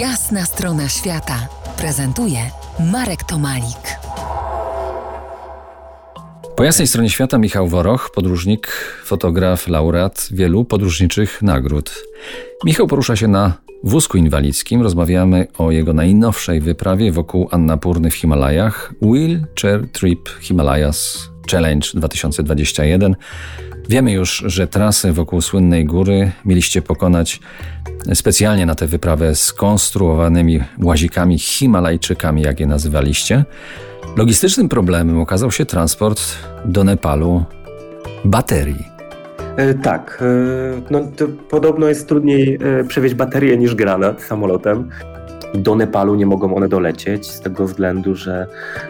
[0.00, 1.48] Jasna strona świata
[1.78, 2.38] prezentuje
[2.92, 3.98] Marek Tomalik.
[6.56, 8.68] Po jasnej stronie świata Michał Woroch, podróżnik,
[9.04, 11.94] fotograf, laureat wielu podróżniczych nagród.
[12.64, 13.52] Michał porusza się na
[13.84, 14.82] wózku inwalidzkim.
[14.82, 18.92] Rozmawiamy o jego najnowszej wyprawie wokół Annapurny w Himalajach.
[19.02, 23.16] Wheelchair Trip Himalayas Challenge 2021.
[23.88, 27.40] Wiemy już, że trasę wokół słynnej góry mieliście pokonać
[28.14, 33.44] specjalnie na tę wyprawę skonstruowanymi łazikami Himalajczykami, jak je nazywaliście.
[34.16, 36.22] Logistycznym problemem okazał się transport
[36.64, 37.44] do Nepalu
[38.24, 38.84] baterii.
[39.56, 41.00] E, tak, e, no
[41.50, 44.90] podobno jest trudniej e, przewieźć baterię niż granat samolotem.
[45.54, 48.46] Do Nepalu nie mogą one dolecieć z tego względu, że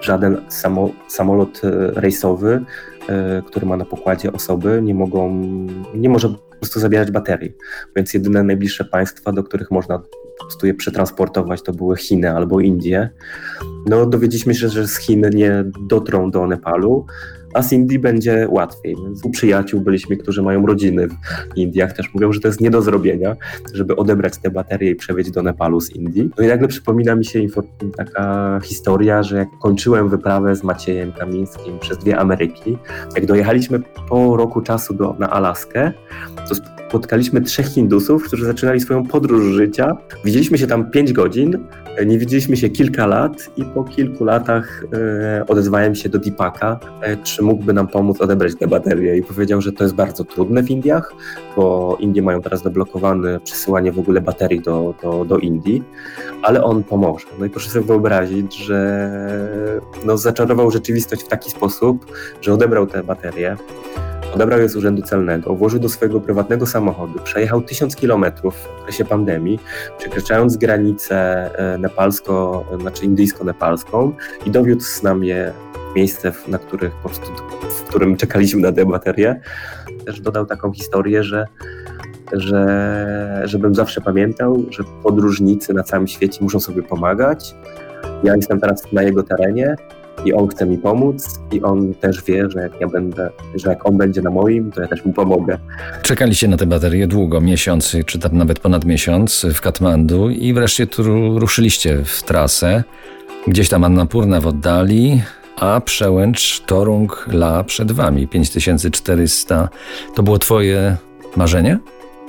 [0.00, 1.60] żaden samo, samolot
[1.94, 2.64] rejsowy,
[3.46, 5.30] który ma na pokładzie osoby, nie, mogą,
[5.94, 7.54] nie może po prostu zabierać baterii.
[7.96, 9.98] Więc jedyne najbliższe państwa, do których można
[10.38, 13.10] po prostu je przetransportować, to były Chiny albo Indie.
[13.86, 17.06] No dowiedzieliśmy się, że z Chin nie dotrą do Nepalu,
[17.54, 18.96] a z Indii będzie łatwiej.
[19.04, 21.16] Więc u przyjaciół byliśmy, którzy mają rodziny w
[21.56, 23.36] Indiach, też mówią, że to jest nie do zrobienia,
[23.74, 26.30] żeby odebrać te baterie i przewieźć do Nepalu z Indii.
[26.38, 27.40] No i nagle przypomina mi się
[27.96, 32.78] taka historia, że jak kończyłem wyprawę z Maciejem Kamińskim przez dwie Ameryki,
[33.14, 35.92] jak dojechaliśmy po roku czasu do, na Alaskę,
[36.48, 36.54] to
[36.88, 39.96] spotkaliśmy trzech Hindusów, którzy zaczynali swoją podróż życia.
[40.24, 41.66] Widzieliśmy się tam pięć godzin,
[42.06, 47.16] nie widzieliśmy się kilka lat i po kilku latach e, odezwałem się do Deepaka, e,
[47.16, 50.70] czy mógłby nam pomóc odebrać te baterie i powiedział, że to jest bardzo trudne w
[50.70, 51.14] Indiach,
[51.56, 55.82] bo Indie mają teraz zablokowane przesyłanie w ogóle baterii do, do, do Indii,
[56.42, 57.26] ale on pomoże.
[57.38, 59.10] No i proszę sobie wyobrazić, że
[60.04, 62.06] no, zaczarował rzeczywistość w taki sposób,
[62.40, 63.56] że odebrał te baterie,
[64.34, 69.04] Odebrał je z urzędu celnego, włożył do swojego prywatnego samochodu, przejechał tysiąc kilometrów w okresie
[69.04, 69.58] pandemii,
[69.98, 74.12] przekraczając granicę e, nepalsko, znaczy indyjsko-nepalską
[74.46, 75.52] i dowiódł nam je
[75.96, 77.26] miejsce, na których, po prostu,
[77.70, 79.40] w którym czekaliśmy na tę baterię.
[80.06, 81.46] Też dodał taką historię, że
[82.32, 87.54] że, żebym zawsze pamiętał, że podróżnicy na całym świecie muszą sobie pomagać.
[88.24, 89.76] Ja jestem teraz na jego terenie,
[90.24, 93.86] i on chce mi pomóc i on też wie, że jak ja będę, że jak
[93.86, 95.58] on będzie na moim, to ja też mu pomogę.
[96.02, 100.86] Czekaliście na tę baterię długo, miesiąc, czy tam nawet ponad miesiąc w Katmandu i wreszcie
[100.86, 101.02] tu
[101.38, 102.84] ruszyliście w trasę.
[103.46, 105.22] Gdzieś tam Annapurna w oddali,
[105.60, 109.68] a przełęcz Torung La przed wami, 5400.
[110.14, 110.96] To było twoje
[111.36, 111.78] marzenie?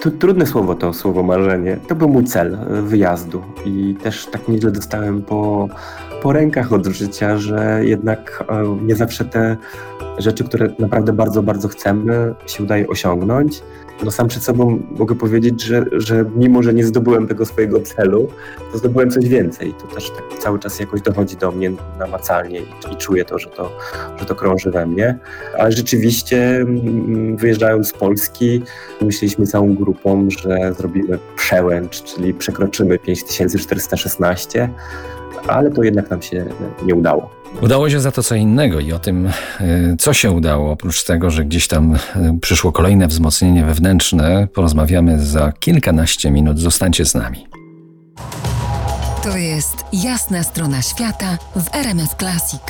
[0.00, 1.76] Trudne słowo to słowo marzenie.
[1.88, 5.68] To był mój cel wyjazdu i też tak nieźle dostałem po
[6.22, 9.56] po rękach od życia, że jednak e, nie zawsze te
[10.18, 13.62] rzeczy, które naprawdę bardzo, bardzo chcemy, się udaje osiągnąć.
[14.04, 18.28] No sam przed sobą mogę powiedzieć, że, że mimo, że nie zdobyłem tego swojego celu,
[18.72, 19.74] to zdobyłem coś więcej.
[19.74, 23.48] To też tak cały czas jakoś dochodzi do mnie namacalnie i, i czuję to że,
[23.48, 23.72] to,
[24.18, 25.18] że to krąży we mnie.
[25.58, 28.62] Ale rzeczywiście mm, wyjeżdżając z Polski,
[29.00, 34.68] myśleliśmy całą grupą, że zrobimy przełęcz, czyli przekroczymy 5416
[35.48, 36.44] ale to jednak nam się
[36.84, 37.30] nie udało.
[37.62, 39.32] Udało się za to co innego i o tym, e,
[39.98, 45.52] co się udało, oprócz tego, że gdzieś tam e, przyszło kolejne wzmocnienie wewnętrzne, porozmawiamy za
[45.52, 46.58] kilkanaście minut.
[46.58, 47.46] Zostańcie z nami.
[49.22, 52.62] To jest jasna strona świata w RMS Classic.